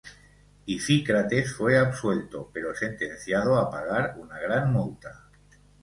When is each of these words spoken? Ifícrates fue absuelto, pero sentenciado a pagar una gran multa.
Ifícrates 0.65 1.53
fue 1.55 1.77
absuelto, 1.77 2.49
pero 2.51 2.73
sentenciado 2.73 3.55
a 3.59 3.69
pagar 3.69 4.15
una 4.17 4.39
gran 4.39 4.73
multa. 4.73 5.29